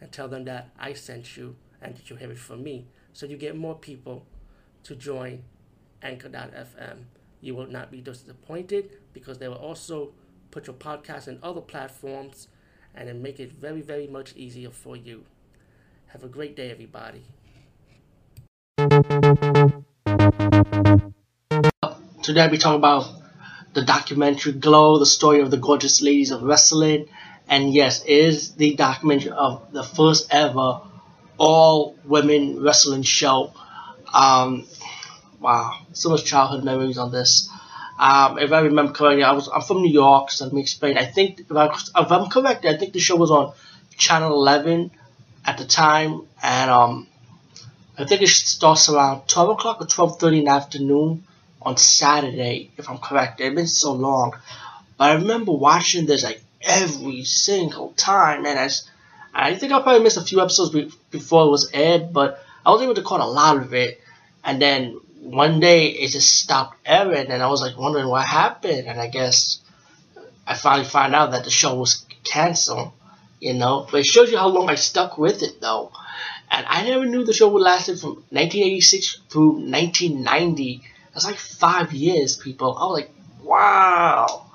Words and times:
and 0.00 0.10
tell 0.12 0.28
them 0.28 0.44
that 0.44 0.70
I 0.78 0.92
sent 0.92 1.36
you 1.36 1.56
and 1.80 1.96
that 1.96 2.10
you 2.10 2.16
hear 2.16 2.30
it 2.30 2.38
from 2.38 2.62
me. 2.62 2.86
So 3.12 3.26
you 3.26 3.36
get 3.36 3.56
more 3.56 3.74
people 3.74 4.26
to 4.84 4.94
join 4.94 5.44
Anchor.fm. 6.02 7.04
You 7.40 7.54
will 7.54 7.66
not 7.66 7.90
be 7.90 8.00
disappointed 8.00 8.90
because 9.12 9.38
they 9.38 9.48
will 9.48 9.56
also 9.56 10.12
put 10.50 10.66
your 10.66 10.76
podcast 10.76 11.28
in 11.28 11.38
other 11.42 11.60
platforms 11.60 12.48
and 12.94 13.08
then 13.08 13.22
make 13.22 13.40
it 13.40 13.52
very, 13.52 13.80
very 13.80 14.06
much 14.06 14.34
easier 14.36 14.70
for 14.70 14.96
you. 14.96 15.24
Have 16.06 16.22
a 16.22 16.28
great 16.28 16.54
day, 16.54 16.70
everybody. 16.70 17.24
Today 22.22 22.48
be 22.48 22.56
talking 22.56 22.78
about 22.78 23.06
the 23.74 23.82
documentary 23.82 24.52
Glow, 24.52 24.98
the 24.98 25.06
story 25.06 25.40
of 25.40 25.50
the 25.50 25.56
gorgeous 25.56 26.00
ladies 26.00 26.30
of 26.30 26.42
wrestling. 26.42 27.08
And 27.48 27.72
yes, 27.74 28.04
is 28.04 28.52
the 28.52 28.74
documentary 28.74 29.32
of 29.32 29.72
the 29.72 29.82
first 29.82 30.28
ever 30.32 30.80
all 31.38 31.96
women 32.04 32.62
wrestling 32.62 33.02
show. 33.02 33.52
Um, 34.12 34.66
wow, 35.40 35.78
so 35.92 36.10
much 36.10 36.24
childhood 36.24 36.64
memories 36.64 36.98
on 36.98 37.10
this. 37.10 37.48
Um, 37.98 38.38
if 38.38 38.52
I 38.52 38.60
remember 38.60 38.92
correctly, 38.92 39.22
I 39.22 39.32
was 39.32 39.48
I'm 39.48 39.62
from 39.62 39.82
New 39.82 39.92
York, 39.92 40.30
so 40.30 40.44
let 40.44 40.54
me 40.54 40.60
explain. 40.60 40.98
I 40.98 41.04
think 41.04 41.40
if, 41.40 41.52
I, 41.52 41.66
if 41.66 42.12
I'm 42.12 42.28
correct, 42.28 42.64
I 42.64 42.76
think 42.76 42.92
the 42.92 43.00
show 43.00 43.16
was 43.16 43.30
on 43.30 43.52
Channel 43.96 44.32
11 44.32 44.90
at 45.44 45.58
the 45.58 45.64
time, 45.64 46.22
and 46.42 46.70
um, 46.70 47.06
I 47.96 48.04
think 48.04 48.22
it 48.22 48.28
starts 48.28 48.88
around 48.88 49.28
12 49.28 49.50
o'clock 49.50 49.80
or 49.80 49.86
12:30 49.86 50.38
in 50.38 50.44
the 50.44 50.50
afternoon 50.50 51.24
on 51.62 51.76
Saturday, 51.76 52.70
if 52.76 52.90
I'm 52.90 52.98
correct. 52.98 53.40
It's 53.40 53.54
been 53.54 53.66
so 53.66 53.92
long, 53.92 54.32
but 54.98 55.10
I 55.10 55.14
remember 55.14 55.52
watching 55.52 56.06
this 56.06 56.24
like 56.24 56.42
every 56.64 57.24
single 57.24 57.92
time, 57.96 58.46
and 58.46 58.58
as 58.58 58.88
I 59.34 59.56
think 59.56 59.72
I 59.72 59.82
probably 59.82 60.02
missed 60.02 60.16
a 60.16 60.22
few 60.22 60.40
episodes 60.40 60.70
be- 60.70 60.92
before 61.10 61.46
it 61.46 61.50
was 61.50 61.70
aired, 61.72 62.12
but 62.12 62.42
I 62.64 62.70
was 62.70 62.82
able 62.82 62.94
to 62.94 63.02
caught 63.02 63.20
a 63.20 63.26
lot 63.26 63.56
of 63.56 63.74
it. 63.74 64.00
And 64.44 64.62
then 64.62 65.00
one 65.20 65.58
day 65.58 65.88
it 65.88 66.10
just 66.10 66.36
stopped 66.36 66.78
airing, 66.86 67.30
and 67.30 67.42
I 67.42 67.48
was 67.48 67.60
like 67.60 67.76
wondering 67.76 68.08
what 68.08 68.24
happened. 68.24 68.86
And 68.86 69.00
I 69.00 69.08
guess 69.08 69.58
I 70.46 70.54
finally 70.54 70.84
found 70.84 71.14
out 71.14 71.32
that 71.32 71.44
the 71.44 71.50
show 71.50 71.74
was 71.74 72.06
canceled, 72.22 72.92
you 73.40 73.54
know. 73.54 73.86
But 73.90 74.00
it 74.00 74.06
shows 74.06 74.30
you 74.30 74.38
how 74.38 74.48
long 74.48 74.70
I 74.70 74.76
stuck 74.76 75.18
with 75.18 75.42
it, 75.42 75.60
though. 75.60 75.90
And 76.50 76.64
I 76.68 76.88
never 76.88 77.04
knew 77.04 77.24
the 77.24 77.32
show 77.32 77.48
would 77.48 77.62
last 77.62 77.86
from 77.86 78.22
1986 78.30 79.20
through 79.28 79.54
1990. 79.68 80.82
That's 81.12 81.24
like 81.24 81.36
five 81.36 81.92
years, 81.92 82.36
people. 82.36 82.76
I 82.76 82.84
was 82.84 83.00
like, 83.00 83.10
wow. 83.42 84.46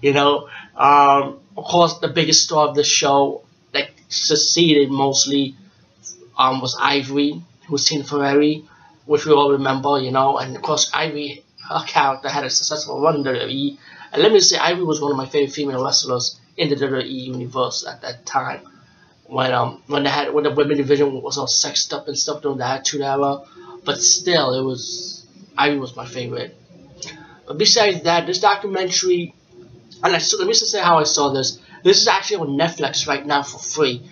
You 0.00 0.12
know, 0.12 0.48
um, 0.76 1.40
of 1.56 1.64
course, 1.64 1.98
the 1.98 2.08
biggest 2.08 2.44
star 2.44 2.68
of 2.68 2.74
the 2.74 2.84
show 2.84 3.42
that 3.72 3.90
succeeded 4.08 4.90
mostly 4.90 5.54
um, 6.38 6.60
was 6.60 6.76
Ivory, 6.80 7.42
who 7.66 7.72
was 7.72 7.84
Tina 7.84 8.04
Ferrari, 8.04 8.64
which 9.04 9.26
we 9.26 9.32
all 9.32 9.52
remember, 9.52 9.98
you 10.00 10.10
know. 10.10 10.38
And 10.38 10.56
of 10.56 10.62
course, 10.62 10.90
Ivory, 10.94 11.44
her 11.68 11.84
character 11.86 12.28
had 12.28 12.44
a 12.44 12.50
successful 12.50 13.00
run 13.00 13.16
in 13.16 13.24
WWE. 13.24 13.78
And 14.12 14.22
let 14.22 14.32
me 14.32 14.40
say, 14.40 14.58
Ivory 14.58 14.84
was 14.84 15.00
one 15.00 15.10
of 15.10 15.16
my 15.16 15.26
favorite 15.26 15.52
female 15.52 15.84
wrestlers 15.84 16.40
in 16.56 16.68
the 16.68 16.76
WWE 16.76 17.10
universe 17.10 17.86
at 17.86 18.02
that 18.02 18.26
time. 18.26 18.60
When 19.26 19.52
um 19.52 19.82
when 19.86 20.02
they 20.02 20.10
had 20.10 20.34
when 20.34 20.42
the 20.44 20.50
women 20.50 20.76
division 20.76 21.22
was 21.22 21.38
all 21.38 21.46
sexed 21.46 21.92
up 21.92 22.08
and 22.08 22.18
stuff 22.18 22.42
during 22.42 22.58
the 22.58 22.66
Attitude 22.66 23.02
Era, 23.02 23.42
but 23.84 24.00
still 24.00 24.58
it 24.58 24.64
was 24.64 25.24
Ivy 25.56 25.78
was 25.78 25.94
my 25.94 26.04
favorite. 26.04 26.56
But 27.46 27.58
besides 27.58 28.02
that, 28.02 28.26
this 28.26 28.40
documentary, 28.40 29.34
and 30.02 30.14
I, 30.14 30.20
let 30.38 30.46
me 30.46 30.52
just 30.52 30.70
say 30.70 30.80
how 30.80 30.98
I 30.98 31.04
saw 31.04 31.30
this. 31.30 31.58
This 31.82 32.00
is 32.00 32.08
actually 32.08 32.38
on 32.38 32.58
Netflix 32.58 33.06
right 33.06 33.24
now 33.24 33.42
for 33.42 33.58
free. 33.58 34.02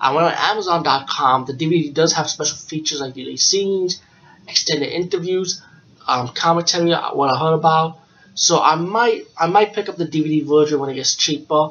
I 0.00 0.12
went 0.14 0.26
on 0.26 0.34
Amazon.com. 0.34 1.46
The 1.46 1.54
DVD 1.54 1.92
does 1.92 2.12
have 2.14 2.28
special 2.28 2.56
features 2.56 3.00
like 3.00 3.14
deleted 3.14 3.40
scenes, 3.40 4.00
extended 4.46 4.88
interviews, 4.90 5.62
um, 6.06 6.28
commentary, 6.28 6.92
uh, 6.92 7.14
what 7.14 7.30
I 7.30 7.38
heard 7.38 7.54
about. 7.54 7.98
So 8.34 8.60
I 8.60 8.76
might 8.76 9.26
I 9.38 9.46
might 9.46 9.72
pick 9.72 9.88
up 9.88 9.96
the 9.96 10.06
DVD 10.06 10.44
version 10.46 10.78
when 10.78 10.90
it 10.90 10.94
gets 10.94 11.16
cheaper. 11.16 11.70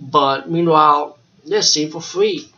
But 0.00 0.48
meanwhile, 0.50 1.18
they're 1.44 1.62
see 1.62 1.90
for 1.90 2.00
free. 2.00 2.48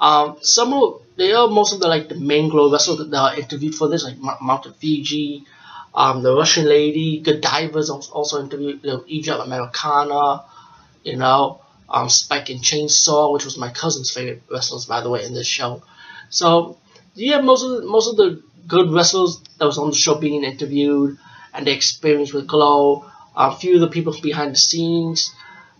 Um, 0.00 0.36
some 0.40 0.72
of 0.72 1.02
they 1.16 1.32
are 1.32 1.48
most 1.48 1.72
of 1.72 1.80
the 1.80 1.88
like 1.88 2.08
the 2.08 2.14
main 2.14 2.48
glow 2.48 2.70
wrestlers 2.70 2.98
that 2.98 3.14
are 3.14 3.38
interviewed 3.38 3.74
for 3.74 3.88
this, 3.88 4.04
like 4.04 4.16
Mountain 4.40 4.74
Fiji, 4.74 5.44
um, 5.94 6.22
the 6.22 6.34
Russian 6.34 6.66
lady, 6.66 7.20
Godiva's 7.20 7.90
also 7.90 8.42
interviewed, 8.42 8.80
you 8.82 8.90
know, 8.90 9.04
Egypt 9.06 9.40
Americana, 9.44 10.44
you 11.04 11.16
know, 11.16 11.60
um, 11.88 12.08
Spike 12.08 12.48
and 12.48 12.60
Chainsaw, 12.60 13.32
which 13.32 13.44
was 13.44 13.58
my 13.58 13.70
cousin's 13.70 14.10
favorite 14.10 14.42
wrestlers, 14.50 14.86
by 14.86 15.02
the 15.02 15.10
way, 15.10 15.24
in 15.24 15.34
this 15.34 15.46
show. 15.46 15.82
So 16.30 16.78
yeah, 17.14 17.40
most 17.40 17.62
of 17.62 17.70
the, 17.70 17.86
most 17.86 18.08
of 18.08 18.16
the 18.16 18.42
good 18.66 18.90
wrestlers 18.90 19.40
that 19.58 19.66
was 19.66 19.78
on 19.78 19.90
the 19.90 19.96
show 19.96 20.14
being 20.14 20.44
interviewed 20.44 21.18
and 21.52 21.66
the 21.66 21.72
experience 21.72 22.32
with 22.32 22.46
Glow. 22.46 23.04
A 23.34 23.54
few 23.56 23.76
of 23.76 23.80
the 23.80 23.88
people 23.88 24.14
behind 24.22 24.52
the 24.52 24.58
scenes, 24.58 25.34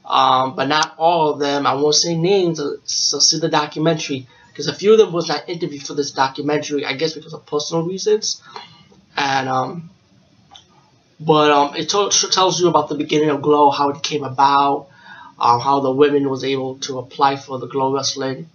um, 0.06 0.56
but 0.56 0.68
not 0.68 0.94
all 0.96 1.30
of 1.30 1.38
them. 1.38 1.66
I 1.66 1.74
won't 1.74 1.94
say 1.94 2.16
names, 2.16 2.60
so 2.84 3.18
see 3.18 3.38
the 3.38 3.48
documentary 3.48 4.26
because 4.48 4.68
a 4.68 4.74
few 4.74 4.92
of 4.92 4.98
them 4.98 5.12
was 5.12 5.28
not 5.28 5.48
interviewed 5.48 5.86
for 5.86 5.92
this 5.94 6.12
documentary. 6.12 6.86
I 6.86 6.94
guess 6.94 7.12
because 7.12 7.34
of 7.34 7.44
personal 7.44 7.84
reasons, 7.86 8.42
and 9.18 9.50
um, 9.50 9.90
but 11.20 11.50
um, 11.50 11.74
it 11.76 11.88
tells 11.88 12.60
you 12.60 12.68
about 12.68 12.88
the 12.88 12.94
beginning 12.94 13.30
of 13.30 13.42
Glow, 13.42 13.70
how 13.70 13.90
it 13.90 14.02
came 14.02 14.24
about, 14.24 14.88
um, 15.38 15.60
how 15.60 15.80
the 15.80 15.90
women 15.90 16.28
was 16.28 16.44
able 16.44 16.78
to 16.80 16.98
apply 16.98 17.36
for 17.36 17.58
the 17.58 17.66
Glow 17.66 17.94
Wrestling 17.94 18.48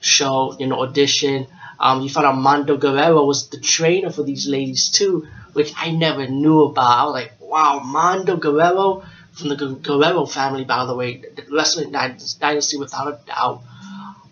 show, 0.00 0.56
you 0.58 0.66
know, 0.66 0.82
audition. 0.82 1.46
Um, 1.78 2.02
you 2.02 2.08
found 2.08 2.26
out 2.26 2.36
Mando 2.36 2.76
Guerrero 2.76 3.24
was 3.24 3.48
the 3.48 3.58
trainer 3.58 4.10
for 4.10 4.22
these 4.22 4.46
ladies 4.46 4.90
too, 4.90 5.26
which 5.52 5.72
I 5.76 5.90
never 5.90 6.26
knew 6.26 6.62
about. 6.62 6.98
I 6.98 7.04
was 7.04 7.12
like, 7.14 7.32
wow, 7.40 7.80
Mando 7.80 8.36
Guerrero 8.36 9.04
from 9.32 9.48
the 9.48 9.56
Guerrero 9.56 10.26
family, 10.26 10.64
by 10.64 10.84
the 10.84 10.94
way, 10.94 11.18
the 11.18 11.44
wrestling 11.50 11.92
dynasty 11.92 12.76
without 12.76 13.08
a 13.08 13.18
doubt. 13.26 13.62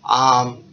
Um, 0.07 0.63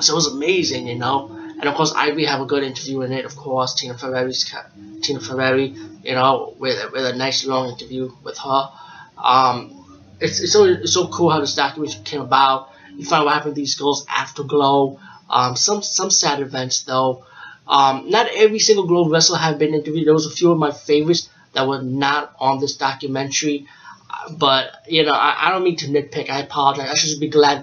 so 0.00 0.12
it 0.12 0.16
was 0.16 0.26
amazing, 0.26 0.86
you 0.86 0.96
know. 0.96 1.33
And 1.64 1.70
of 1.70 1.76
course, 1.76 1.94
Ivy 1.96 2.26
have 2.26 2.42
a 2.42 2.44
good 2.44 2.62
interview 2.62 3.00
in 3.00 3.12
it. 3.12 3.24
Of 3.24 3.36
course, 3.36 3.72
Tina 3.72 3.96
Ferrari's 3.96 4.54
Tina 5.00 5.18
Ferrari, 5.18 5.74
you 6.02 6.14
know, 6.14 6.54
with 6.58 6.92
with 6.92 7.06
a 7.06 7.16
nice 7.16 7.46
long 7.46 7.70
interview 7.70 8.12
with 8.22 8.36
her. 8.36 8.70
Um, 9.16 10.04
it's 10.20 10.40
it's 10.40 10.52
so 10.52 10.64
it's 10.64 10.92
so 10.92 11.08
cool 11.08 11.30
how 11.30 11.40
this 11.40 11.54
documentary 11.54 12.02
came 12.04 12.20
about. 12.20 12.68
You 12.94 13.06
find 13.06 13.24
what 13.24 13.32
happened 13.32 13.54
to 13.54 13.60
these 13.62 13.76
girls 13.76 14.04
after 14.10 14.42
Glow. 14.42 15.00
Um, 15.30 15.56
some 15.56 15.82
some 15.82 16.10
sad 16.10 16.40
events 16.40 16.82
though. 16.82 17.24
Um, 17.66 18.10
not 18.10 18.26
every 18.34 18.58
single 18.58 18.86
Glow 18.86 19.08
wrestler 19.08 19.38
have 19.38 19.58
been 19.58 19.72
interviewed. 19.72 20.06
There 20.06 20.12
was 20.12 20.26
a 20.26 20.36
few 20.36 20.52
of 20.52 20.58
my 20.58 20.70
favorites 20.70 21.30
that 21.54 21.66
were 21.66 21.80
not 21.80 22.34
on 22.38 22.60
this 22.60 22.76
documentary. 22.76 23.68
But 24.36 24.70
you 24.86 25.02
know, 25.06 25.12
I, 25.12 25.48
I 25.48 25.50
don't 25.50 25.64
mean 25.64 25.76
to 25.76 25.86
nitpick. 25.86 26.28
I 26.28 26.40
apologize. 26.40 26.90
I 26.90 26.94
should 26.94 27.08
just 27.08 27.20
be 27.20 27.28
glad 27.28 27.62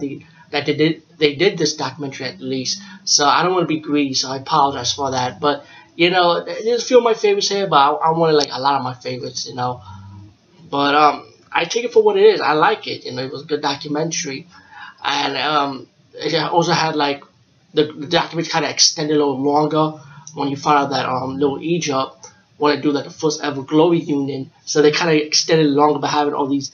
that 0.51 0.65
they 0.65 0.75
did 0.75 1.03
they 1.17 1.35
did 1.35 1.57
this 1.57 1.75
documentary 1.75 2.27
at 2.27 2.39
least. 2.39 2.81
So 3.05 3.25
I 3.25 3.43
don't 3.43 3.53
want 3.53 3.63
to 3.63 3.73
be 3.73 3.79
greedy. 3.79 4.13
So 4.13 4.29
I 4.29 4.37
apologize 4.37 4.93
for 4.93 5.11
that. 5.11 5.39
But 5.39 5.65
you 5.95 6.09
know, 6.09 6.43
there's 6.43 6.83
a 6.83 6.85
few 6.85 6.97
of 6.97 7.03
my 7.03 7.13
favorites 7.13 7.49
here, 7.49 7.67
but 7.67 7.77
I, 7.77 7.89
I 7.91 8.11
wanted 8.11 8.33
like 8.33 8.49
a 8.51 8.59
lot 8.59 8.75
of 8.75 8.83
my 8.83 8.93
favorites. 8.93 9.47
You 9.47 9.55
know, 9.55 9.81
but 10.69 10.95
um, 10.95 11.33
I 11.51 11.65
take 11.65 11.85
it 11.85 11.93
for 11.93 12.03
what 12.03 12.17
it 12.17 12.25
is. 12.25 12.41
I 12.41 12.53
like 12.53 12.87
it. 12.87 13.05
You 13.05 13.13
know, 13.13 13.23
it 13.23 13.31
was 13.31 13.43
a 13.43 13.45
good 13.45 13.61
documentary, 13.61 14.47
and 15.03 15.37
um, 15.37 15.87
it 16.13 16.35
also 16.35 16.71
had 16.73 16.95
like 16.95 17.23
the, 17.73 17.85
the 17.85 18.07
documentary 18.07 18.51
kind 18.51 18.65
of 18.65 18.71
extended 18.71 19.15
a 19.15 19.19
little 19.19 19.41
longer 19.41 19.99
when 20.33 20.49
you 20.49 20.55
found 20.55 20.85
out 20.85 20.89
that 20.91 21.05
um, 21.07 21.37
Little 21.37 21.61
Egypt 21.61 22.31
want 22.57 22.75
to 22.75 22.81
do 22.81 22.91
like 22.91 23.05
the 23.05 23.09
first 23.09 23.41
ever 23.43 23.63
Glow 23.63 23.89
reunion, 23.89 24.51
So 24.65 24.81
they 24.81 24.91
kind 24.91 25.09
of 25.09 25.25
extended 25.25 25.67
longer 25.67 25.99
by 25.99 26.07
having 26.07 26.33
all 26.33 26.47
these, 26.47 26.71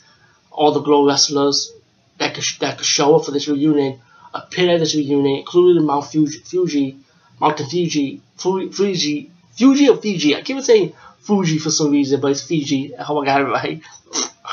all 0.52 0.74
the 0.74 0.82
Glow 0.82 1.08
wrestlers 1.08 1.72
that 2.18 2.36
could 2.36 2.44
that 2.60 2.78
could 2.78 2.86
show 2.86 3.16
up 3.16 3.26
for 3.26 3.32
this 3.32 3.48
reunion, 3.48 4.00
appear 4.34 4.74
at 4.74 4.80
this 4.80 4.96
reunion, 4.96 5.38
including 5.38 5.86
Mount 5.86 6.06
Fuji, 6.06 6.40
Fuji 6.40 6.98
Mountain 7.40 7.68
Fiji, 7.68 8.22
Fuji, 8.38 9.32
Fuji 9.58 9.90
or 9.90 9.98
Fiji. 9.98 10.36
I 10.36 10.42
keep 10.42 10.62
saying 10.62 10.94
Fuji 11.20 11.60
for 11.60 11.70
some 11.70 11.92
reason, 11.92 12.20
but 12.22 12.32
it's 12.32 12.44
Fiji. 12.44 12.96
I 12.96 13.04
hope 13.04 13.22
I 13.22 13.26
got 13.26 13.42
it 13.42 13.46
right. 13.46 13.82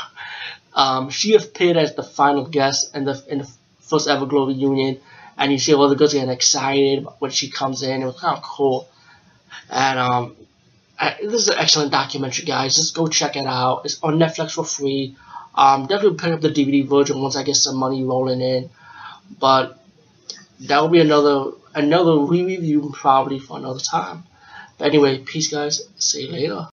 um, 0.73 1.09
she 1.09 1.35
appeared 1.35 1.77
as 1.77 1.95
the 1.95 2.03
final 2.03 2.45
guest 2.45 2.95
in 2.95 3.05
the 3.05 3.23
in 3.27 3.39
the 3.39 3.51
first 3.79 4.07
ever 4.07 4.25
Glow 4.25 4.47
reunion, 4.47 4.99
and 5.37 5.51
you 5.51 5.57
see 5.57 5.73
all 5.73 5.89
the 5.89 5.95
girls 5.95 6.13
getting 6.13 6.29
excited 6.29 7.05
when 7.19 7.31
she 7.31 7.49
comes 7.49 7.81
in. 7.81 8.01
It 8.01 8.05
was 8.05 8.19
kind 8.19 8.37
of 8.37 8.43
cool, 8.43 8.87
and 9.69 9.99
um, 9.99 10.35
I, 10.99 11.17
this 11.21 11.41
is 11.41 11.49
an 11.49 11.57
excellent 11.57 11.91
documentary, 11.91 12.45
guys. 12.45 12.75
Just 12.75 12.95
go 12.95 13.07
check 13.07 13.35
it 13.35 13.47
out. 13.47 13.85
It's 13.85 14.01
on 14.03 14.19
Netflix 14.19 14.51
for 14.51 14.65
free. 14.65 15.15
Um, 15.55 15.87
definitely 15.87 16.17
pick 16.17 16.33
up 16.33 16.41
the 16.41 16.49
DVD 16.49 16.87
version 16.87 17.21
once 17.21 17.35
I 17.35 17.43
get 17.43 17.55
some 17.55 17.77
money 17.77 18.03
rolling 18.03 18.41
in, 18.41 18.69
but 19.39 19.79
that 20.61 20.81
will 20.81 20.89
be 20.89 20.99
another 21.01 21.51
another 21.73 22.17
re-review 22.19 22.91
probably 22.93 23.39
for 23.39 23.57
another 23.57 23.79
time. 23.79 24.23
But 24.77 24.87
anyway, 24.87 25.19
peace, 25.19 25.49
guys. 25.49 25.81
See 25.97 26.25
you 26.27 26.31
later. 26.31 26.63